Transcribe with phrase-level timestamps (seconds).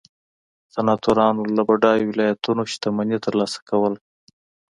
[0.73, 3.99] سناتورانو له بډایو ولایتونو شتمني ترلاسه کوله